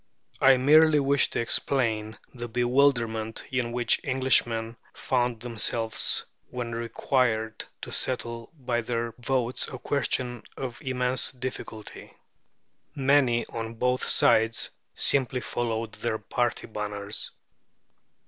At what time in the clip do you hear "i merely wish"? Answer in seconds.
0.41-1.29